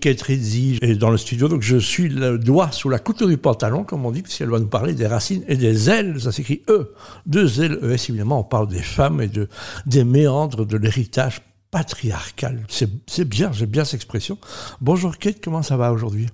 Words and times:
Kate 0.00 0.22
Rizzi 0.22 0.78
est 0.82 0.94
dans 0.94 1.10
le 1.10 1.18
studio, 1.18 1.48
donc 1.48 1.62
je 1.62 1.76
suis 1.76 2.08
le 2.08 2.38
doigt 2.38 2.72
sous 2.72 2.88
la 2.88 2.98
couture 2.98 3.28
du 3.28 3.36
pantalon, 3.36 3.84
comme 3.84 4.06
on 4.06 4.10
dit, 4.10 4.22
puisqu'elle 4.22 4.48
va 4.48 4.58
nous 4.58 4.66
parler 4.66 4.94
des 4.94 5.06
racines 5.06 5.44
et 5.46 5.56
des 5.56 5.90
ailes. 5.90 6.20
Ça 6.20 6.32
s'écrit 6.32 6.62
E. 6.68 6.92
Deux 7.26 7.62
ailes, 7.62 7.78
ES, 7.82 8.10
évidemment, 8.10 8.40
on 8.40 8.44
parle 8.44 8.68
des 8.68 8.82
femmes 8.82 9.20
et 9.20 9.28
de, 9.28 9.48
des 9.86 10.04
méandres 10.04 10.66
de 10.66 10.76
l'héritage 10.76 11.42
patriarcal. 11.70 12.64
C'est 12.68 13.28
bien, 13.28 13.52
j'aime 13.52 13.68
bien 13.68 13.84
cette 13.84 13.94
expression. 13.94 14.38
Bonjour 14.80 15.18
Kate, 15.18 15.36
comment 15.42 15.62
ça 15.62 15.76
va 15.76 15.92
aujourd'hui? 15.92 16.26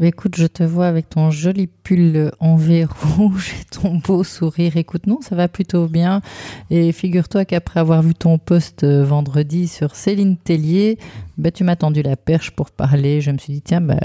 Écoute, 0.00 0.36
je 0.36 0.46
te 0.46 0.62
vois 0.62 0.86
avec 0.86 1.10
ton 1.10 1.32
joli 1.32 1.66
pull 1.66 2.30
en 2.38 2.54
verre 2.54 2.94
rouge 3.16 3.52
et 3.60 3.64
ton 3.64 3.96
beau 3.96 4.22
sourire. 4.22 4.76
Écoute, 4.76 5.08
non, 5.08 5.20
ça 5.20 5.34
va 5.34 5.48
plutôt 5.48 5.88
bien. 5.88 6.22
Et 6.70 6.92
figure-toi 6.92 7.44
qu'après 7.44 7.80
avoir 7.80 8.02
vu 8.02 8.14
ton 8.14 8.38
post 8.38 8.84
euh, 8.84 9.04
vendredi 9.04 9.66
sur 9.66 9.96
Céline 9.96 10.36
Tellier, 10.36 10.98
bah, 11.38 11.50
tu 11.50 11.64
m'as 11.64 11.76
tendu 11.76 12.02
la 12.02 12.16
perche 12.16 12.50
pour 12.50 12.70
parler. 12.70 13.20
Je 13.20 13.30
me 13.30 13.38
suis 13.38 13.54
dit, 13.54 13.62
tiens, 13.62 13.80
bah, 13.80 14.00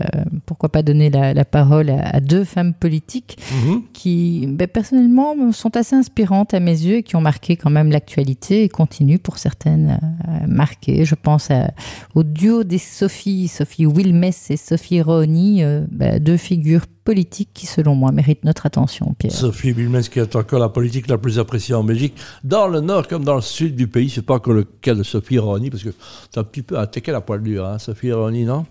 pourquoi 0.45 0.69
pas 0.69 0.83
donner 0.83 1.09
la, 1.09 1.45
parole 1.45 1.89
à, 1.89 2.19
deux 2.19 2.43
femmes 2.43 2.73
politiques 2.73 3.37
mhm. 3.51 3.81
qui, 3.91 4.47
bah, 4.47 4.67
personnellement, 4.67 5.51
sont 5.51 5.75
assez 5.75 5.95
inspirantes 5.95 6.53
à 6.53 6.59
mes 6.59 6.71
yeux 6.71 6.97
et 6.97 7.03
qui 7.03 7.15
ont 7.15 7.21
marqué 7.21 7.55
quand 7.55 7.69
même 7.69 7.91
l'actualité 7.91 8.63
et 8.63 8.69
continuent 8.69 9.17
pour 9.17 9.39
certaines 9.39 9.99
à 10.23 10.47
marquer. 10.47 11.05
Je 11.05 11.15
pense 11.15 11.49
au 12.15 12.23
duo 12.23 12.63
des 12.63 12.77
Sophie, 12.77 13.47
Sophie 13.47 13.85
Wilmès 13.85 14.51
et 14.51 14.57
Sophie 14.57 15.01
Roni, 15.01 15.63
euh, 15.63 15.85
deux 16.19 16.37
figures 16.37 16.85
politiques 17.03 17.49
qui, 17.53 17.65
selon 17.65 17.95
moi, 17.95 18.11
méritent 18.11 18.43
notre 18.43 18.65
attention, 18.65 19.13
Pierre. 19.17 19.33
Sophie 19.33 19.73
qui 19.73 20.19
est 20.19 20.35
encore 20.35 20.59
la 20.59 20.69
politique 20.69 21.07
la 21.07 21.17
plus 21.17 21.39
appréciée 21.39 21.75
en 21.75 21.83
Belgique, 21.83 22.15
dans 22.43 22.67
le 22.67 22.79
nord 22.79 23.07
comme 23.07 23.23
dans 23.23 23.35
le 23.35 23.41
sud 23.41 23.75
du 23.75 23.87
pays. 23.87 24.09
C'est 24.09 24.21
pas 24.21 24.35
encore 24.35 24.53
le 24.53 24.63
cas 24.63 24.95
de 24.95 25.03
Sophie 25.03 25.39
Roni, 25.39 25.69
parce 25.69 25.83
que 25.83 25.93
c'est 26.31 26.39
un 26.39 26.43
petit 26.43 26.61
peu 26.61 26.77
attaqué 26.77 27.11
la 27.11 27.21
poil 27.21 27.41
dure, 27.41 27.65
hein, 27.65 27.79
Sophie 27.79 28.11
Roni, 28.11 28.45
non? 28.45 28.65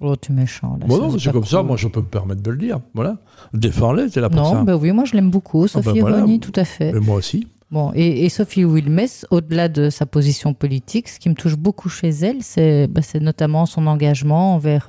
Oh, 0.00 0.14
tu 0.14 0.30
es 0.30 0.34
méchant. 0.34 0.76
Là, 0.80 0.86
bon, 0.86 0.98
non, 0.98 1.18
c'est 1.18 1.32
comme 1.32 1.44
ça, 1.44 1.62
moi 1.62 1.76
je 1.76 1.88
peux 1.88 2.00
me 2.00 2.06
permettre 2.06 2.40
de 2.40 2.50
le 2.50 2.56
dire. 2.56 2.78
Voilà. 2.94 3.16
Défends-les, 3.52 4.08
c'est 4.10 4.20
là 4.20 4.30
pour 4.30 4.40
non, 4.40 4.50
ça. 4.50 4.58
Non, 4.58 4.62
bah 4.62 4.76
oui, 4.76 4.92
moi 4.92 5.04
je 5.04 5.14
l'aime 5.14 5.30
beaucoup, 5.30 5.64
ah, 5.64 5.68
Sophie 5.68 6.00
ah 6.00 6.20
Roni, 6.20 6.38
tout 6.38 6.52
à 6.54 6.64
fait. 6.64 6.90
Et 6.90 7.00
moi 7.00 7.16
aussi. 7.16 7.48
Bon, 7.70 7.92
et, 7.94 8.28
Sophie 8.30 8.64
Wilmès, 8.64 9.26
au-delà 9.30 9.68
de 9.68 9.90
sa 9.90 10.06
position 10.06 10.54
politique, 10.54 11.06
ce 11.08 11.18
qui 11.18 11.28
me 11.28 11.34
touche 11.34 11.56
beaucoup 11.56 11.90
chez 11.90 12.08
elle, 12.08 12.42
c'est 12.42 12.86
bah, 12.86 13.02
notamment 13.20 13.66
son 13.66 13.86
engagement 13.86 14.54
envers 14.54 14.88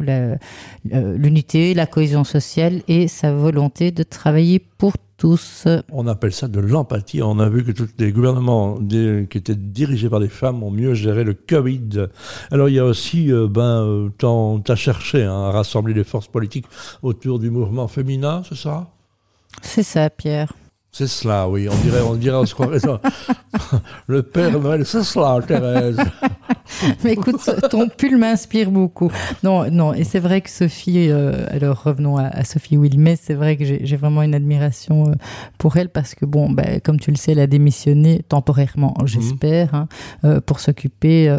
l'unité, 0.86 1.74
la 1.74 1.86
cohésion 1.86 2.24
sociale 2.24 2.82
et 2.88 3.10
sa 3.10 3.34
volonté 3.34 3.92
de 3.92 4.04
travailler 4.04 4.60
pour 4.60 4.94
tous. 5.18 5.68
On 5.92 6.08
appelle 6.08 6.32
ça 6.32 6.48
de 6.48 6.62
l'empathie. 6.62 7.22
On 7.22 7.40
a 7.40 7.50
vu 7.50 7.66
que 7.66 7.72
tous 7.74 7.90
les 8.00 8.14
gouvernements 8.14 8.78
qui 8.78 9.38
étaient 9.38 9.56
dirigés 9.56 10.10
par 10.10 10.22
des 10.22 10.30
femmes 10.30 10.64
ont 10.64 10.72
mieux 10.72 10.94
géré 10.94 11.26
le 11.26 11.34
Covid. 11.34 12.08
Alors 12.50 12.70
il 12.70 12.76
y 12.76 12.80
a 12.80 12.86
aussi, 12.86 13.32
euh, 13.32 13.48
ben, 13.50 13.84
euh, 13.84 14.10
tu 14.64 14.72
as 14.72 14.76
cherché 14.76 15.24
hein, 15.24 15.48
à 15.48 15.52
rassembler 15.52 15.94
les 15.94 16.06
forces 16.06 16.30
politiques 16.30 16.66
autour 17.04 17.40
du 17.40 17.52
mouvement 17.52 17.90
féminin, 17.90 18.42
c'est 18.48 18.58
ça? 18.58 18.88
C'est 19.62 19.84
ça, 19.84 20.10
Pierre. 20.10 20.54
C'est 20.92 21.08
cela, 21.08 21.48
oui. 21.48 21.68
On 21.70 21.76
dirait, 21.78 22.02
on 22.02 22.16
dirait, 22.16 22.38
on 22.38 22.46
se 22.46 22.54
croirait 22.54 22.80
ça. 22.80 23.00
Le 24.08 24.24
Père 24.24 24.60
Noël, 24.60 24.86
c'est 24.86 25.04
cela, 25.04 25.40
Thérèse. 25.46 25.98
Mais 27.04 27.14
écoute, 27.14 27.38
ton 27.70 27.90
pull 27.90 28.18
m'inspire 28.18 28.72
beaucoup. 28.72 29.12
Non, 29.44 29.70
non, 29.72 29.94
et 29.94 30.04
c'est 30.04 30.20
vrai 30.20 30.42
que 30.42 30.50
Sophie, 30.50 31.10
euh, 31.10 31.46
alors 31.50 31.84
revenons 31.84 32.18
à, 32.18 32.44
Sophie 32.44 32.78
Wilmès, 32.78 33.20
c'est 33.22 33.34
vrai 33.34 33.58
que 33.58 33.66
j'ai 33.66 33.96
vraiment 33.96 34.22
une 34.22 34.36
admiration 34.36 35.08
euh, 35.08 35.14
pour 35.58 35.78
elle 35.78 35.90
parce 35.90 36.16
que, 36.16 36.26
bon, 36.26 36.50
ben, 36.50 36.80
comme 36.82 37.00
tu 37.00 37.12
le 37.12 37.18
sais, 37.18 37.34
elle 37.34 37.40
a 37.40 37.48
démissionné 37.48 38.24
temporairement, 38.28 38.96
mhm. 39.00 39.08
j'espère, 39.08 39.74
hein, 39.74 39.88
euh, 40.24 40.42
pour 40.42 40.60
s'occuper, 40.60 41.36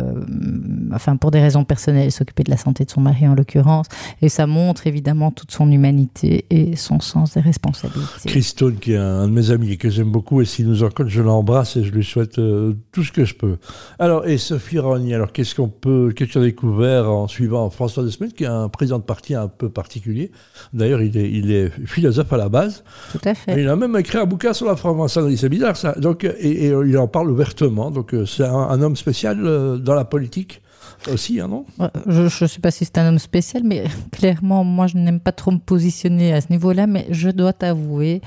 enfin, 0.92 1.16
pour 1.16 1.30
des 1.30 1.40
raisons 1.40 1.64
personnelles, 1.64 2.12
s'occuper 2.12 2.44
de 2.44 2.50
la 2.50 2.56
santé 2.56 2.84
de 2.84 2.90
son 2.90 3.00
mari 3.00 3.26
en 3.26 3.34
l'occurrence. 3.34 3.86
Et 4.22 4.28
ça 4.28 4.46
montre 4.46 4.86
évidemment 4.86 5.30
toute 5.30 5.50
son 5.50 5.70
humanité 5.70 6.44
et 6.50 6.76
son 6.76 7.00
sens 7.00 7.34
des 7.34 7.40
responsabilités. 7.40 8.28
Christone, 8.28 8.76
qui 8.76 8.92
est 8.92 8.96
un 8.96 9.26
de 9.26 9.32
mes 9.32 9.50
amis 9.50 9.72
et 9.72 9.76
que 9.76 9.90
j'aime 9.90 10.10
beaucoup, 10.10 10.40
et 10.40 10.44
s'il 10.44 10.68
nous 10.68 10.82
en 10.84 10.90
je 11.06 11.22
l'embrasse 11.22 11.76
et 11.76 11.84
je 11.84 11.92
lui 11.92 12.04
souhaite 12.04 12.34
tout 12.34 13.04
ce 13.04 13.12
que 13.12 13.24
je 13.24 13.34
peux. 13.34 13.56
Alors, 13.98 14.26
et 14.26 14.38
Sophie 14.38 14.78
Rogny, 14.78 15.14
alors 15.14 15.29
qu'est-ce 15.32 15.54
qu'on 15.54 15.68
peut, 15.68 16.12
qu'est-ce 16.14 16.34
qu'on 16.34 16.40
a 16.40 16.44
découvert 16.44 17.10
en 17.10 17.28
suivant 17.28 17.68
François 17.70 18.02
Desmet, 18.02 18.28
qui 18.28 18.44
est 18.44 18.48
un 18.48 18.68
président 18.68 18.98
de 18.98 19.04
parti 19.04 19.34
un 19.34 19.48
peu 19.48 19.68
particulier. 19.68 20.30
D'ailleurs, 20.72 21.02
il 21.02 21.16
est, 21.16 21.30
il 21.30 21.50
est 21.52 21.70
philosophe 21.86 22.32
à 22.32 22.36
la 22.36 22.48
base. 22.48 22.84
Tout 23.12 23.20
à 23.24 23.34
fait. 23.34 23.60
il 23.60 23.68
a 23.68 23.76
même 23.76 23.96
écrit 23.96 24.18
un 24.18 24.26
bouquin 24.26 24.52
sur 24.52 24.66
la 24.66 24.76
franc-maçonnerie. 24.76 25.36
C'est 25.36 25.48
bizarre 25.48 25.76
ça. 25.76 25.92
Donc, 25.92 26.24
et, 26.24 26.66
il 26.66 26.98
en 26.98 27.08
parle 27.08 27.30
ouvertement. 27.30 27.90
Donc, 27.90 28.14
euh, 28.14 28.26
c'est 28.26 28.44
un, 28.44 28.80
homme 28.82 28.96
spécial 28.96 29.38
euh, 29.44 29.76
dans 29.76 29.94
la 29.94 30.04
politique 30.04 30.62
aussi, 31.10 31.40
hein, 31.40 31.48
non? 31.48 31.64
Je 32.06 32.22
ne 32.22 32.48
sais 32.48 32.60
pas 32.60 32.70
si 32.70 32.84
c'est 32.84 32.98
un 32.98 33.08
homme 33.08 33.18
spécial, 33.18 33.62
mais 33.64 33.84
clairement, 34.12 34.64
moi, 34.64 34.86
je 34.86 34.96
n'aime 34.96 35.20
pas 35.20 35.32
trop 35.32 35.50
me 35.50 35.58
positionner 35.58 36.32
à 36.32 36.40
ce 36.40 36.48
niveau-là, 36.50 36.86
mais 36.86 37.06
je 37.10 37.30
dois 37.30 37.52
t'avouer, 37.52 38.20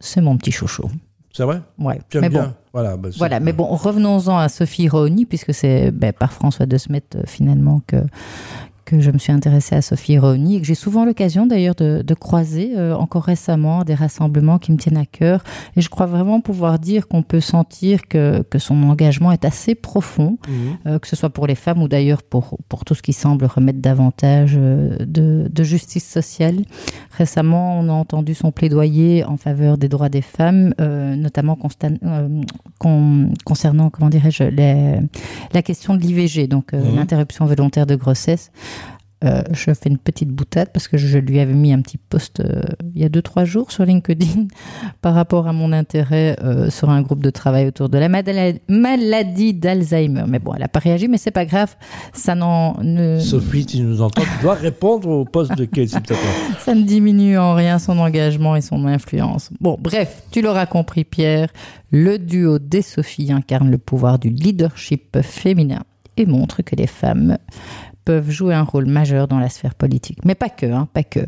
c'est 0.00 0.20
mon 0.20 0.36
petit 0.36 0.52
chouchou. 0.52 0.90
C'est 1.34 1.42
vrai? 1.42 1.60
Ouais. 1.78 2.00
Tu 2.08 2.18
aimes 2.18 2.28
bien. 2.28 2.54
Voilà, 2.72 2.96
bah, 2.96 3.08
voilà 3.16 3.40
mais 3.40 3.52
bon, 3.52 3.64
revenons-en 3.66 4.38
à 4.38 4.48
Sophie 4.48 4.88
Roni, 4.88 5.26
puisque 5.26 5.52
c'est 5.52 5.90
ben, 5.90 6.12
par 6.12 6.32
François 6.32 6.66
de 6.66 6.78
Smet 6.78 7.02
euh, 7.16 7.22
finalement 7.26 7.80
que, 7.86 7.96
que 8.84 9.00
je 9.00 9.10
me 9.10 9.18
suis 9.18 9.32
intéressée 9.32 9.74
à 9.74 9.82
Sophie 9.82 10.18
Roni 10.18 10.56
et 10.56 10.60
que 10.60 10.66
j'ai 10.66 10.74
souvent 10.74 11.04
l'occasion 11.04 11.46
d'ailleurs 11.46 11.74
de, 11.74 12.02
de, 12.02 12.14
croiser 12.14 12.72
euh, 12.76 12.94
encore 12.96 13.24
récemment 13.24 13.84
des 13.84 13.94
rassemblements 13.94 14.58
qui 14.58 14.72
me 14.72 14.76
tiennent 14.76 14.96
à 14.96 15.06
cœur. 15.06 15.42
Et 15.76 15.80
je 15.80 15.88
crois 15.88 16.06
vraiment 16.06 16.40
pouvoir 16.40 16.78
dire 16.78 17.08
qu'on 17.08 17.22
peut 17.22 17.40
sentir 17.40 18.06
que, 18.08 18.42
que 18.42 18.58
son 18.58 18.82
engagement 18.84 19.32
est 19.32 19.44
assez 19.44 19.74
profond, 19.74 20.38
mhm. 20.48 20.54
euh, 20.86 20.98
que 20.98 21.08
ce 21.08 21.16
soit 21.16 21.30
pour 21.30 21.46
les 21.46 21.54
femmes 21.54 21.82
ou 21.82 21.88
d'ailleurs 21.88 22.22
pour, 22.22 22.58
pour 22.68 22.84
tout 22.84 22.94
ce 22.94 23.02
qui 23.02 23.12
semble 23.12 23.46
remettre 23.46 23.80
davantage 23.80 24.54
euh, 24.56 24.96
de, 25.00 25.48
de, 25.50 25.64
justice 25.64 26.08
sociale. 26.08 26.62
Récemment, 27.16 27.78
on 27.78 27.88
a 27.88 27.92
entendu 27.92 28.34
son 28.34 28.52
plaidoyer 28.52 29.24
en 29.24 29.36
faveur 29.36 29.78
des 29.78 29.88
droits 29.88 30.10
des 30.10 30.20
femmes, 30.20 30.74
notamment 30.78 31.56
concernant, 33.44 33.90
comment 33.90 34.10
dirais-je, 34.10 34.44
la 35.52 35.62
question 35.62 35.94
de 35.94 36.00
l'IVG, 36.02 36.48
donc 36.48 36.72
mhm. 36.72 36.96
l'interruption 36.96 37.46
volontaire 37.46 37.86
de 37.86 37.94
grossesse. 37.94 38.50
Euh, 39.24 39.42
je 39.52 39.72
fais 39.72 39.88
une 39.88 39.98
petite 39.98 40.28
boutade 40.28 40.68
parce 40.72 40.86
que 40.86 40.98
je 40.98 41.18
lui 41.18 41.40
avais 41.40 41.54
mis 41.54 41.72
un 41.72 41.80
petit 41.80 41.96
post 41.96 42.40
euh, 42.40 42.62
il 42.94 43.00
y 43.00 43.04
a 43.04 43.08
2-3 43.08 43.44
jours 43.44 43.70
sur 43.70 43.86
LinkedIn 43.86 44.48
par 45.00 45.14
rapport 45.14 45.46
à 45.46 45.52
mon 45.52 45.72
intérêt 45.72 46.36
euh, 46.42 46.68
sur 46.68 46.90
un 46.90 47.00
groupe 47.00 47.22
de 47.22 47.30
travail 47.30 47.66
autour 47.68 47.88
de 47.88 47.96
la 47.96 48.08
maladie 48.08 49.54
d'Alzheimer. 49.54 50.24
Mais 50.28 50.40
bon, 50.40 50.52
elle 50.54 50.60
n'a 50.60 50.68
pas 50.68 50.80
réagi, 50.80 51.08
mais 51.08 51.16
c'est 51.16 51.30
pas 51.30 51.46
grave. 51.46 51.74
Ça 52.12 52.34
n'en. 52.34 52.76
Ne... 52.82 53.18
Sophie, 53.18 53.64
tu 53.64 53.80
nous 53.80 54.02
entends, 54.02 54.22
tu 54.22 54.42
dois 54.42 54.54
répondre 54.54 55.08
au 55.08 55.24
poste 55.24 55.56
de 55.56 55.64
Kate, 55.64 55.88
s'il 55.88 56.02
te 56.02 56.08
plaît. 56.08 56.18
Ça 56.58 56.74
ne 56.74 56.82
diminue 56.82 57.38
en 57.38 57.54
rien 57.54 57.78
son 57.78 57.98
engagement 57.98 58.56
et 58.56 58.60
son 58.60 58.86
influence. 58.86 59.50
Bon, 59.60 59.78
bref, 59.80 60.22
tu 60.30 60.42
l'auras 60.42 60.66
compris, 60.66 61.04
Pierre. 61.04 61.48
Le 61.90 62.18
duo 62.18 62.58
des 62.58 62.82
Sophie 62.82 63.32
incarne 63.32 63.70
le 63.70 63.78
pouvoir 63.78 64.18
du 64.18 64.28
leadership 64.28 65.18
féminin 65.22 65.82
et 66.16 66.26
montre 66.26 66.62
que 66.62 66.76
les 66.76 66.86
femmes 66.86 67.38
peuvent 68.04 68.30
jouer 68.30 68.54
un 68.54 68.62
rôle 68.62 68.86
majeur 68.86 69.28
dans 69.28 69.38
la 69.38 69.48
sphère 69.48 69.74
politique. 69.74 70.18
Mais 70.24 70.34
pas 70.34 70.48
que, 70.48 70.66
hein, 70.66 70.88
pas 70.92 71.02
que. 71.02 71.20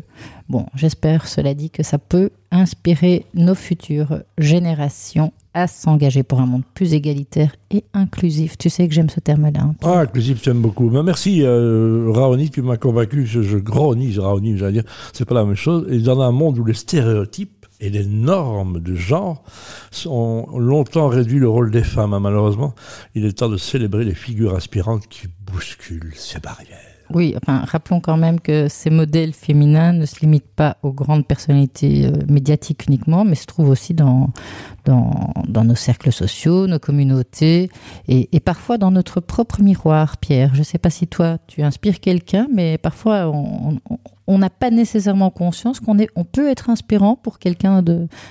Bon, 0.49 0.65
j'espère, 0.75 1.27
cela 1.27 1.53
dit, 1.53 1.69
que 1.69 1.83
ça 1.83 1.97
peut 1.97 2.29
inspirer 2.51 3.25
nos 3.33 3.55
futures 3.55 4.19
générations 4.37 5.33
à 5.53 5.67
s'engager 5.67 6.21
pour 6.21 6.39
un 6.39 6.45
monde 6.45 6.61
plus 6.73 6.93
égalitaire 6.93 7.55
et 7.71 7.83
inclusif. 7.93 8.57
Tu 8.57 8.69
sais 8.69 8.87
que 8.87 8.93
j'aime 8.93 9.09
ce 9.09 9.19
terme-là. 9.19 9.61
Hein, 9.61 9.75
ah, 9.83 9.99
inclusif, 10.01 10.41
j'aime 10.43 10.61
beaucoup. 10.61 10.89
Mais 10.89 11.01
merci, 11.01 11.41
euh, 11.41 12.11
Raoni, 12.13 12.51
tu 12.51 12.61
m'as 12.61 12.77
convaincu. 12.77 13.25
Je, 13.25 13.41
je 13.41 13.57
gronise, 13.57 14.19
Raoni, 14.19 14.57
j'allais 14.57 14.73
dire. 14.73 14.83
C'est 15.13 15.25
pas 15.25 15.35
la 15.35 15.45
même 15.45 15.55
chose. 15.55 15.87
Et 15.89 15.99
dans 15.99 16.21
un 16.21 16.31
monde 16.31 16.59
où 16.59 16.65
les 16.65 16.75
stéréotypes 16.75 17.56
et 17.79 17.89
les 17.89 18.05
normes 18.05 18.79
de 18.79 18.95
genre 18.95 19.43
ont 20.05 20.57
longtemps 20.57 21.07
réduit 21.07 21.39
le 21.39 21.49
rôle 21.49 21.71
des 21.71 21.83
femmes. 21.83 22.13
Hein, 22.13 22.19
malheureusement, 22.19 22.73
il 23.15 23.25
est 23.25 23.37
temps 23.37 23.49
de 23.49 23.57
célébrer 23.57 24.03
les 24.03 24.15
figures 24.15 24.55
aspirantes 24.55 25.07
qui 25.07 25.27
bousculent 25.45 26.13
ces 26.15 26.39
barrières. 26.39 26.96
Oui, 27.13 27.35
enfin, 27.41 27.63
rappelons 27.65 28.01
quand 28.01 28.17
même 28.17 28.39
que 28.39 28.67
ces 28.67 28.89
modèles 28.89 29.33
féminins 29.33 29.93
ne 29.93 30.05
se 30.05 30.19
limitent 30.19 30.53
pas 30.55 30.77
aux 30.83 30.91
grandes 30.91 31.25
personnalités 31.25 32.05
euh, 32.05 32.11
médiatiques 32.27 32.87
uniquement, 32.87 33.23
mais 33.23 33.35
se 33.35 33.45
trouvent 33.45 33.69
aussi 33.69 33.93
dans, 33.93 34.31
dans, 34.85 35.63
nos 35.63 35.75
cercles 35.75 36.11
sociaux, 36.11 36.67
nos 36.67 36.79
communautés, 36.79 37.69
et, 38.07 38.29
et, 38.35 38.39
parfois 38.39 38.77
dans 38.77 38.91
notre 38.91 39.21
propre 39.21 39.61
miroir, 39.61 40.17
Pierre. 40.17 40.53
Je 40.53 40.59
ne 40.59 40.65
sais 40.65 40.77
pas 40.77 40.89
si 40.89 41.07
toi, 41.07 41.37
tu 41.47 41.61
inspires 41.63 41.99
quelqu'un, 41.99 42.47
mais 42.53 42.77
parfois 42.77 43.31
on 44.27 44.37
n'a 44.37 44.49
pas 44.49 44.69
nécessairement 44.69 45.29
conscience 45.29 45.79
qu'on 45.79 45.97
on 46.15 46.23
peut 46.25 46.49
être 46.49 46.69
inspirant 46.69 47.15
pour 47.15 47.39
quelqu'un 47.39 47.83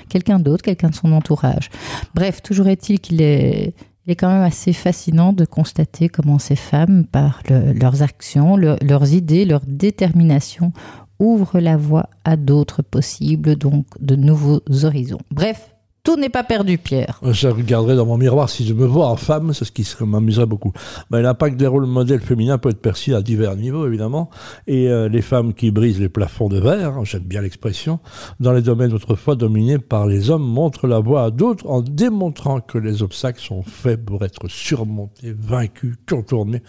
quelqu'un 0.08 0.38
d'autre, 0.38 0.62
quelqu'un 0.62 0.90
de 0.90 0.94
son 0.94 1.12
entourage. 1.12 1.70
Bref, 2.14 2.42
toujours 2.42 2.68
est-il 2.68 3.00
qu'il 3.00 3.22
est 3.22 3.74
il 4.06 4.12
est 4.12 4.16
quand 4.16 4.28
même 4.28 4.42
assez 4.42 4.72
fascinant 4.72 5.32
de 5.32 5.44
constater 5.44 6.08
comment 6.08 6.38
ces 6.38 6.56
femmes, 6.56 7.04
par 7.04 7.42
leurs 7.48 8.02
actions, 8.02 8.56
leurs 8.56 9.12
idées, 9.12 9.44
leur 9.44 9.62
détermination, 9.66 10.72
ouvrent 11.18 11.58
la 11.60 11.76
voie 11.76 12.08
à 12.24 12.36
d'autres 12.36 12.82
possibles, 12.82 13.56
donc 13.56 13.86
de 14.00 14.14
nouveaux 14.14 14.60
horizons. 14.84 15.20
Bref, 15.30 15.75
tout 16.06 16.16
n'est 16.16 16.28
pas 16.28 16.44
perdu, 16.44 16.78
Pierre. 16.78 17.18
Je 17.24 17.48
regarderai 17.48 17.96
dans 17.96 18.06
mon 18.06 18.16
miroir 18.16 18.48
si 18.48 18.64
je 18.64 18.72
me 18.74 18.86
vois 18.86 19.08
en 19.08 19.16
femme, 19.16 19.52
c'est 19.52 19.64
ce 19.64 19.72
qui 19.72 19.84
m'amuserait 20.04 20.46
beaucoup. 20.46 20.72
Ben, 21.10 21.20
L'impact 21.20 21.56
des 21.56 21.66
rôles 21.66 21.86
modèles 21.86 22.20
féminins 22.20 22.58
peut 22.58 22.68
être 22.70 22.80
perçu 22.80 23.12
à 23.12 23.22
divers 23.22 23.56
niveaux, 23.56 23.88
évidemment. 23.88 24.30
Et 24.68 24.88
euh, 24.88 25.08
les 25.08 25.20
femmes 25.20 25.52
qui 25.52 25.72
brisent 25.72 25.98
les 25.98 26.08
plafonds 26.08 26.48
de 26.48 26.60
verre, 26.60 26.98
hein, 26.98 27.02
j'aime 27.02 27.24
bien 27.24 27.40
l'expression, 27.40 27.98
dans 28.38 28.52
les 28.52 28.62
domaines 28.62 28.92
autrefois 28.92 29.34
dominés 29.34 29.78
par 29.78 30.06
les 30.06 30.30
hommes, 30.30 30.44
montrent 30.44 30.86
la 30.86 31.00
voie 31.00 31.24
à 31.24 31.30
d'autres 31.32 31.68
en 31.68 31.82
démontrant 31.82 32.60
que 32.60 32.78
les 32.78 33.02
obstacles 33.02 33.40
sont 33.40 33.64
faits 33.64 34.04
pour 34.04 34.24
être 34.24 34.46
surmontés, 34.46 35.34
vaincus, 35.36 35.96
contournés, 36.08 36.62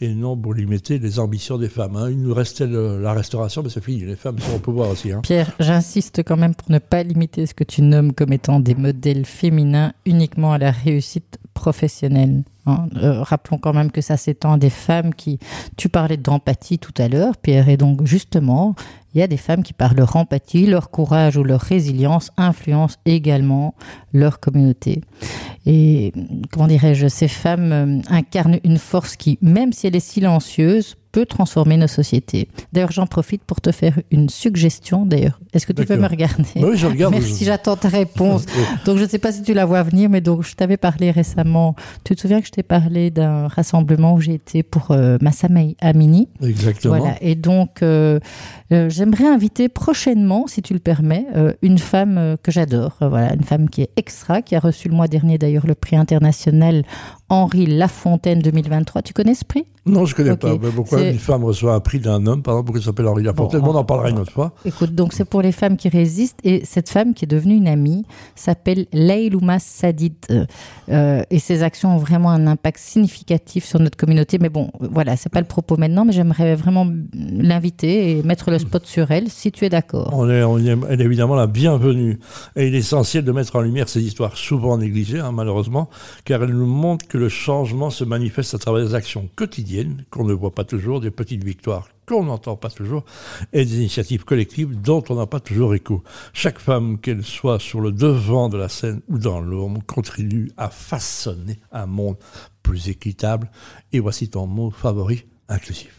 et 0.00 0.14
non 0.14 0.36
pour 0.36 0.54
limiter 0.54 1.00
les 1.00 1.18
ambitions 1.18 1.58
des 1.58 1.68
femmes. 1.68 1.96
Hein. 1.96 2.10
Il 2.10 2.22
nous 2.22 2.32
restait 2.32 2.68
la 2.68 3.12
restauration, 3.12 3.64
mais 3.64 3.70
c'est 3.70 3.82
fini, 3.82 4.04
les 4.04 4.14
femmes 4.14 4.38
sont 4.38 4.54
au 4.54 4.60
pouvoir 4.60 4.90
aussi. 4.90 5.10
Hein. 5.10 5.20
Pierre, 5.24 5.50
j'insiste 5.58 6.22
quand 6.22 6.36
même 6.36 6.54
pour 6.54 6.70
ne 6.70 6.78
pas 6.78 7.02
limiter 7.02 7.44
ce 7.46 7.54
que 7.54 7.64
tu 7.64 7.82
nommes 7.82 8.12
comme 8.12 8.32
étant 8.32 8.60
des 8.60 8.83
modèle 8.84 9.24
féminin 9.24 9.92
uniquement 10.04 10.52
à 10.52 10.58
la 10.58 10.70
réussite 10.70 11.38
professionnelle. 11.54 12.42
Hein. 12.66 12.86
Euh, 12.96 13.22
rappelons 13.22 13.58
quand 13.58 13.72
même 13.72 13.90
que 13.90 14.02
ça 14.02 14.16
s'étend 14.16 14.52
à 14.52 14.58
des 14.58 14.70
femmes 14.70 15.14
qui... 15.14 15.38
Tu 15.76 15.88
parlais 15.88 16.18
d'empathie 16.18 16.78
tout 16.78 16.92
à 16.98 17.08
l'heure, 17.08 17.36
Pierre, 17.38 17.68
et 17.68 17.78
donc 17.78 18.06
justement, 18.06 18.74
il 19.14 19.20
y 19.20 19.22
a 19.22 19.26
des 19.26 19.38
femmes 19.38 19.62
qui, 19.62 19.72
par 19.72 19.94
leur 19.94 20.16
empathie, 20.16 20.66
leur 20.66 20.90
courage 20.90 21.36
ou 21.38 21.44
leur 21.44 21.60
résilience, 21.60 22.30
influencent 22.36 22.98
également 23.06 23.74
leur 24.12 24.38
communauté. 24.38 25.00
Et 25.64 26.12
comment 26.52 26.66
dirais-je, 26.66 27.08
ces 27.08 27.28
femmes 27.28 27.72
euh, 27.72 28.00
incarnent 28.08 28.60
une 28.64 28.78
force 28.78 29.16
qui, 29.16 29.38
même 29.40 29.72
si 29.72 29.86
elle 29.86 29.96
est 29.96 30.00
silencieuse, 30.00 30.96
peut 31.14 31.26
transformer 31.26 31.76
nos 31.76 31.86
sociétés. 31.86 32.48
D'ailleurs, 32.72 32.90
j'en 32.90 33.06
profite 33.06 33.44
pour 33.44 33.60
te 33.60 33.70
faire 33.70 34.00
une 34.10 34.28
suggestion. 34.28 35.06
D'ailleurs, 35.06 35.38
est-ce 35.52 35.64
que 35.64 35.72
tu 35.72 35.86
peux 35.86 35.96
me 35.96 36.08
regarder? 36.08 36.44
Oui, 36.56 36.76
je 36.76 36.88
regarde. 36.88 37.14
Merci, 37.14 37.44
j'attends 37.44 37.76
ta 37.76 37.88
réponse. 37.88 38.46
donc, 38.84 38.98
je 38.98 39.04
ne 39.04 39.08
sais 39.08 39.20
pas 39.20 39.30
si 39.30 39.42
tu 39.42 39.54
la 39.54 39.64
vois 39.64 39.84
venir, 39.84 40.10
mais 40.10 40.20
donc, 40.20 40.42
je 40.42 40.56
t'avais 40.56 40.76
parlé 40.76 41.12
récemment. 41.12 41.76
Tu 42.02 42.16
te 42.16 42.20
souviens 42.20 42.40
que 42.40 42.48
je 42.48 42.50
t'ai 42.50 42.64
parlé 42.64 43.12
d'un 43.12 43.46
rassemblement 43.46 44.14
où 44.14 44.20
j'ai 44.20 44.34
été 44.34 44.64
pour 44.64 44.90
euh, 44.90 45.16
Massamei 45.20 45.76
Amini? 45.80 46.28
Exactement. 46.42 46.98
Voilà. 46.98 47.14
Et 47.20 47.36
donc, 47.36 47.82
euh, 47.82 48.18
euh, 48.72 48.90
j'aimerais 48.90 49.28
inviter 49.28 49.68
prochainement, 49.68 50.48
si 50.48 50.62
tu 50.62 50.72
le 50.72 50.80
permets, 50.80 51.26
euh, 51.36 51.52
une 51.62 51.78
femme 51.78 52.36
que 52.42 52.50
j'adore. 52.50 52.96
voilà, 53.00 53.34
une 53.34 53.44
femme 53.44 53.70
qui 53.70 53.82
est 53.82 53.90
extra, 53.96 54.42
qui 54.42 54.56
a 54.56 54.60
reçu 54.60 54.88
le 54.88 54.96
mois 54.96 55.06
dernier 55.06 55.38
d'ailleurs 55.38 55.66
le 55.66 55.76
prix 55.76 55.94
international 55.94 56.82
Henri 57.28 57.66
Lafontaine 57.66 58.40
2023. 58.40 59.02
Tu 59.02 59.12
connais 59.12 59.34
ce 59.34 59.44
prix? 59.44 59.64
Non, 59.86 60.06
je 60.06 60.12
ne 60.12 60.16
connais 60.16 60.36
pas. 60.36 60.56
pourquoi 60.74 61.02
une 61.02 61.18
femme 61.18 61.44
reçoit 61.44 61.74
un 61.74 61.80
prix 61.80 61.98
d'un 61.98 62.26
homme, 62.26 62.42
par 62.42 62.54
exemple, 62.54 62.66
pourquoi 62.66 62.80
il 62.80 62.84
s'appelle 62.84 63.06
Henri 63.06 63.22
Lafontaine? 63.22 63.60
On 63.62 63.74
en 63.74 63.84
parlera 63.84 64.08
une 64.08 64.18
autre 64.18 64.32
fois. 64.32 64.52
Écoute, 64.64 64.94
donc 64.94 65.12
c'est 65.12 65.26
pour 65.26 65.42
les 65.42 65.52
femmes 65.52 65.76
qui 65.76 65.90
résistent. 65.90 66.38
Et 66.42 66.64
cette 66.64 66.88
femme 66.88 67.12
qui 67.12 67.26
est 67.26 67.28
devenue 67.28 67.54
une 67.56 67.68
amie 67.68 68.06
s'appelle 68.34 68.86
Leilouma 68.92 69.58
Sadid. 69.58 70.14
et 70.88 71.38
ses 71.38 71.62
actions 71.62 71.96
ont 71.96 71.98
vraiment 71.98 72.30
un 72.30 72.46
impact 72.46 72.78
significatif 72.78 73.64
sur 73.66 73.78
notre 73.78 73.98
communauté. 73.98 74.38
Mais 74.38 74.48
bon, 74.48 74.70
voilà, 74.80 75.18
c'est 75.18 75.30
pas 75.30 75.40
le 75.40 75.46
propos 75.46 75.76
maintenant, 75.76 76.06
mais 76.06 76.12
j'aimerais 76.12 76.54
vraiment 76.54 76.86
l'inviter 77.12 78.18
et 78.18 78.22
mettre 78.22 78.50
le 78.50 78.58
spot 78.58 78.86
sur 78.86 79.10
elle, 79.10 79.28
si 79.28 79.52
tu 79.52 79.66
es 79.66 79.68
d'accord. 79.68 80.10
On 80.14 80.30
est, 80.30 80.42
on 80.42 80.58
est, 80.58 80.76
elle 80.88 81.00
est 81.02 81.04
évidemment 81.04 81.34
la 81.34 81.46
bienvenue. 81.46 82.18
Et 82.56 82.68
il 82.68 82.74
est 82.74 82.78
essentiel 82.78 83.22
de 83.22 83.32
mettre 83.32 83.54
en 83.56 83.60
lumière 83.60 83.90
ces 83.90 84.02
histoires 84.02 84.38
souvent 84.38 84.78
négligées, 84.78 85.20
hein, 85.20 85.32
malheureusement, 85.32 85.90
car 86.24 86.42
elles 86.42 86.54
nous 86.54 86.66
montrent 86.66 87.06
que 87.14 87.18
le 87.18 87.28
changement 87.28 87.90
se 87.90 88.02
manifeste 88.02 88.54
à 88.54 88.58
travers 88.58 88.84
des 88.84 88.96
actions 88.96 89.28
quotidiennes 89.36 90.04
qu'on 90.10 90.24
ne 90.24 90.32
voit 90.32 90.52
pas 90.52 90.64
toujours, 90.64 91.00
des 91.00 91.12
petites 91.12 91.44
victoires 91.44 91.86
qu'on 92.08 92.24
n'entend 92.24 92.56
pas 92.56 92.70
toujours, 92.70 93.04
et 93.52 93.64
des 93.64 93.76
initiatives 93.76 94.24
collectives 94.24 94.80
dont 94.80 95.04
on 95.08 95.14
n'a 95.14 95.26
pas 95.26 95.38
toujours 95.38 95.76
écho. 95.76 96.02
Chaque 96.32 96.58
femme, 96.58 96.98
qu'elle 96.98 97.22
soit 97.22 97.60
sur 97.60 97.80
le 97.80 97.92
devant 97.92 98.48
de 98.48 98.56
la 98.56 98.68
scène 98.68 99.00
ou 99.06 99.18
dans 99.18 99.40
l'ombre, 99.40 99.80
contribue 99.86 100.50
à 100.56 100.70
façonner 100.70 101.60
un 101.70 101.86
monde 101.86 102.16
plus 102.64 102.88
équitable. 102.88 103.48
Et 103.92 104.00
voici 104.00 104.28
ton 104.28 104.48
mot 104.48 104.72
favori, 104.72 105.24
inclusif. 105.48 105.96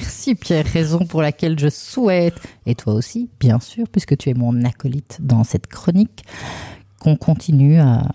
Merci 0.00 0.34
Pierre, 0.36 0.64
raison 0.64 1.04
pour 1.04 1.20
laquelle 1.20 1.58
je 1.58 1.68
souhaite, 1.68 2.40
et 2.64 2.74
toi 2.74 2.94
aussi 2.94 3.28
bien 3.38 3.60
sûr, 3.60 3.86
puisque 3.92 4.16
tu 4.16 4.30
es 4.30 4.34
mon 4.34 4.64
acolyte 4.64 5.18
dans 5.20 5.44
cette 5.44 5.66
chronique, 5.66 6.24
qu'on 6.98 7.16
continue 7.16 7.78
à, 7.78 8.08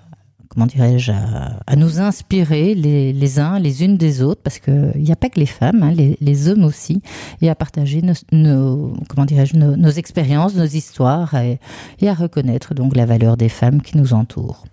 comment 0.49 0.65
dirais-je, 0.65 1.11
à, 1.11 1.75
nous 1.75 1.99
inspirer 1.99 2.73
les, 2.75 3.39
uns 3.39 3.59
les 3.59 3.83
unes 3.83 3.97
des 3.97 4.21
autres, 4.21 4.41
parce 4.43 4.59
qu'il 4.59 4.91
n'y 4.97 5.11
a 5.11 5.15
pas 5.15 5.29
que 5.29 5.39
les 5.39 5.45
femmes, 5.45 5.83
hein, 5.83 5.93
les, 5.93 6.47
hommes 6.49 6.63
aussi, 6.63 7.01
et 7.41 7.49
à 7.49 7.55
partager 7.55 8.01
nos, 8.31 8.93
comment 9.07 9.25
dirais-je, 9.25 9.55
nos, 9.55 9.91
expériences, 9.91 10.55
nos 10.55 10.65
histoires, 10.65 11.35
et, 11.35 11.59
et 12.01 12.09
à 12.09 12.13
reconnaître 12.13 12.73
donc 12.73 12.95
la 12.95 13.05
valeur 13.05 13.37
des 13.37 13.49
femmes 13.49 13.81
qui 13.81 13.97
nous 13.97 14.13
entourent. 14.13 14.65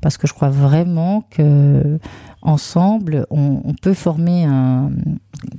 Parce 0.00 0.16
que 0.16 0.26
je 0.26 0.34
crois 0.34 0.48
vraiment 0.48 1.24
que 1.30 1.98
ensemble, 2.42 3.26
on, 3.30 3.74
peut 3.80 3.94
former 3.94 4.44
un. 4.44 4.90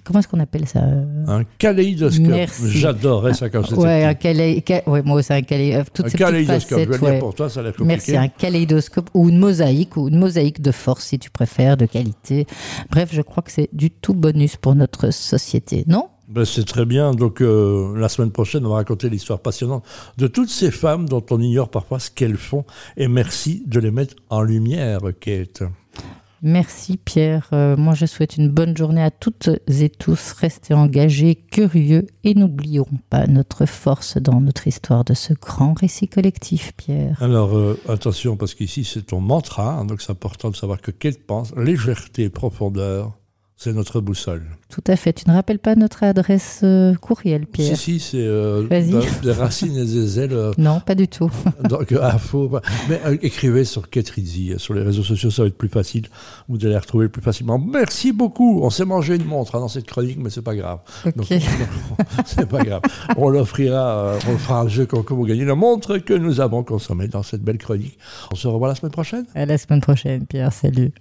Comment 0.03 0.19
est-ce 0.19 0.27
qu'on 0.27 0.39
appelle 0.39 0.67
ça 0.67 0.81
Un 1.27 1.43
kaléidoscope. 1.57 2.49
J'adorais 2.65 3.33
ça 3.33 3.49
quand 3.49 3.63
c'était. 3.63 3.81
Ouais, 3.81 4.03
un 4.03 4.13
calé... 4.13 4.63
ouais, 4.87 5.01
moi, 5.01 5.21
c'est 5.23 5.33
un, 5.33 5.41
calé... 5.41 5.75
Euh, 5.75 5.83
un 6.03 6.09
kaléidoscope. 6.09 6.79
Je 6.79 6.97
vais 6.97 7.11
dire 7.11 7.19
pour 7.19 7.33
toi, 7.33 7.49
ça 7.49 7.61
a 7.61 7.63
compliqué. 7.63 7.85
Merci, 7.85 8.17
un 8.17 8.27
kaléidoscope 8.27 9.09
ou 9.13 9.29
une 9.29 9.39
mosaïque, 9.39 9.97
ou 9.97 10.07
une 10.07 10.19
mosaïque 10.19 10.61
de 10.61 10.71
force, 10.71 11.05
si 11.05 11.19
tu 11.19 11.29
préfères, 11.29 11.77
de 11.77 11.85
qualité. 11.85 12.45
Bref, 12.89 13.09
je 13.11 13.21
crois 13.21 13.43
que 13.43 13.51
c'est 13.51 13.69
du 13.73 13.89
tout 13.89 14.13
bonus 14.13 14.55
pour 14.55 14.75
notre 14.75 15.11
société, 15.11 15.83
non? 15.87 16.09
Ben, 16.27 16.45
c'est 16.45 16.63
très 16.63 16.85
bien. 16.85 17.11
Donc, 17.11 17.41
euh, 17.41 17.93
la 17.97 18.07
semaine 18.07 18.31
prochaine, 18.31 18.65
on 18.65 18.69
va 18.69 18.75
raconter 18.75 19.09
l'histoire 19.09 19.39
passionnante 19.39 19.83
de 20.17 20.27
toutes 20.27 20.49
ces 20.49 20.71
femmes 20.71 21.09
dont 21.09 21.25
on 21.29 21.41
ignore 21.41 21.69
parfois 21.69 21.99
ce 21.99 22.09
qu'elles 22.09 22.37
font. 22.37 22.63
Et 22.95 23.09
merci 23.09 23.63
de 23.67 23.79
les 23.79 23.91
mettre 23.91 24.15
en 24.29 24.41
lumière, 24.41 25.01
Kate. 25.19 25.63
Merci 26.41 26.97
Pierre. 26.97 27.47
Euh, 27.53 27.77
moi 27.77 27.93
je 27.93 28.05
souhaite 28.05 28.37
une 28.37 28.49
bonne 28.49 28.75
journée 28.75 29.03
à 29.03 29.11
toutes 29.11 29.49
et 29.67 29.89
tous. 29.89 30.31
Restez 30.33 30.73
engagés, 30.73 31.35
curieux 31.35 32.07
et 32.23 32.33
n'oublions 32.33 32.87
pas 33.09 33.27
notre 33.27 33.65
force 33.65 34.17
dans 34.17 34.41
notre 34.41 34.67
histoire 34.67 35.03
de 35.03 35.13
ce 35.13 35.33
grand 35.33 35.73
récit 35.73 36.07
collectif, 36.07 36.73
Pierre. 36.75 37.21
Alors 37.21 37.55
euh, 37.55 37.79
attention 37.87 38.37
parce 38.37 38.55
qu'ici 38.55 38.83
c'est 38.83 39.03
ton 39.07 39.21
mantra, 39.21 39.73
hein, 39.73 39.85
donc 39.85 40.01
c'est 40.01 40.11
important 40.11 40.49
de 40.49 40.55
savoir 40.55 40.81
que 40.81 40.91
qu'elle 40.91 41.19
pense, 41.19 41.55
légèreté, 41.55 42.29
profondeur, 42.29 43.17
c'est 43.63 43.73
notre 43.73 44.01
boussole. 44.01 44.41
Tout 44.69 44.83
à 44.87 44.95
fait. 44.95 45.13
Tu 45.13 45.29
ne 45.29 45.35
rappelles 45.35 45.59
pas 45.59 45.75
notre 45.75 46.01
adresse 46.01 46.61
euh, 46.63 46.95
courriel, 46.95 47.45
Pierre? 47.45 47.77
Si, 47.77 47.99
si, 47.99 47.99
c'est 47.99 48.17
euh, 48.17 48.63
des 49.21 49.31
racines 49.33 49.77
et 49.77 49.85
des 49.85 50.19
ailes. 50.19 50.33
Euh, 50.33 50.51
non, 50.57 50.79
pas 50.79 50.95
du 50.95 51.07
tout. 51.07 51.29
donc, 51.69 51.93
ah, 52.01 52.17
faut, 52.17 52.49
mais 52.89 52.99
écrivez 53.21 53.63
sur 53.63 53.91
Ketrizzi, 53.91 54.55
sur 54.57 54.73
les 54.73 54.81
réseaux 54.81 55.03
sociaux, 55.03 55.29
ça 55.29 55.43
va 55.43 55.47
être 55.49 55.59
plus 55.59 55.69
facile. 55.69 56.07
Vous 56.49 56.57
allez 56.63 56.73
la 56.73 56.79
retrouver 56.79 57.07
plus 57.07 57.21
facilement. 57.21 57.59
Merci 57.59 58.13
beaucoup. 58.13 58.61
On 58.63 58.71
s'est 58.71 58.83
mangé 58.83 59.15
une 59.15 59.25
montre 59.25 59.53
hein, 59.53 59.59
dans 59.59 59.67
cette 59.67 59.85
chronique, 59.85 60.17
mais 60.19 60.31
c'est 60.31 60.41
pas 60.41 60.55
grave. 60.55 60.79
Ok. 61.05 61.27
c'est 62.25 62.49
pas 62.49 62.63
grave. 62.63 62.81
On 63.15 63.29
l'offrira, 63.29 64.15
on 64.27 64.37
fera 64.39 64.61
un 64.61 64.69
jeu 64.69 64.87
concours 64.87 65.17
pour 65.17 65.27
gagner 65.27 65.45
la 65.45 65.53
montre 65.53 65.99
que 65.99 66.15
nous 66.15 66.41
avons 66.41 66.63
consommée 66.63 67.07
dans 67.07 67.21
cette 67.21 67.43
belle 67.43 67.59
chronique. 67.59 67.99
On 68.31 68.35
se 68.35 68.47
revoit 68.47 68.69
la 68.69 68.75
semaine 68.75 68.91
prochaine. 68.91 69.25
À 69.35 69.45
la 69.45 69.59
semaine 69.59 69.81
prochaine, 69.81 70.25
Pierre. 70.25 70.51
Salut. 70.51 70.89